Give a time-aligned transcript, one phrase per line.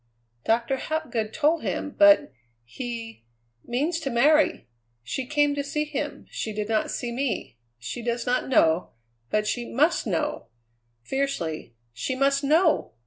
[0.45, 3.23] Doctor Hapgood told him, but he
[3.63, 4.67] means to marry!
[5.03, 8.93] She came to see him; she did not see me; she does not know;
[9.29, 10.47] but she must know!"
[11.03, 12.93] fiercely; "she must know!